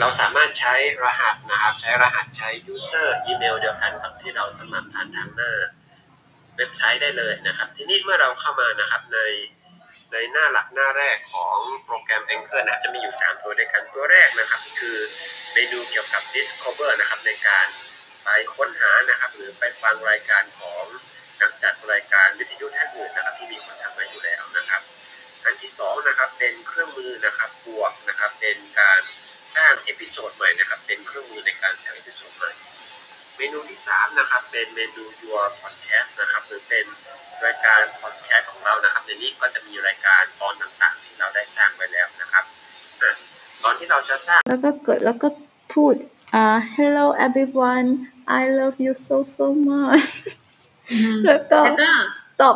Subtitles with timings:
[0.00, 5.52] เราสามารถใช้รหัสนะครับ ใช้รหัสใช้ user อีเมลเดียวกันกับที่เราสมัครผ่านทางหน้า
[6.56, 9.18] เว็บไซต์ได้เลยนะครับ ทีนี้เมื่อเราเข้ามานะครับใน
[10.12, 14.98] ในหน้าหลักหน้าแรกของโปรแกรม Anchor นะจะมีอยู่ 3 ตัวด้วยกันตัวแรกนะครับ คือ
[15.52, 17.66] เมนูเกี่ยวกับ Discover นะครับในการ
[18.24, 20.84] ไปค้นหานะครับ หรือไปฟังรายการของ
[21.40, 24.82] นักจัดรายการวิทยุท่านอื่นนะครับ ที่มีคนทำไว้อยู่แล้วนะครับ
[25.44, 29.02] อันที่2นะครับเป็นเครื่องมือนะครับบวกนะครับเป็นการ
[30.00, 32.50] episode ใหม่นะครับ เป็นเครื่องมือในการสร้าง episode ใหม่
[33.36, 36.86] เมนูที่3นะครับเป็นเมนู Your Podcast นะครับหรือเป็น
[37.44, 42.44] รายการ podcast ของเรานะครับ ในนี้ก็จะมีรายการตอนต่างๆ ที่เราได้สร้างไว้แล้วนะครับ
[43.02, 43.10] อะ
[43.62, 45.28] ตอนที่เราจะสร้างแล้วก็กดแล้วก็
[45.74, 45.94] พูด
[46.34, 46.44] อ่า
[46.76, 47.88] hello everyone
[48.40, 50.08] I love you so so much
[50.92, 51.90] อืมแล้วก็แล้วก็
[52.22, 52.54] stop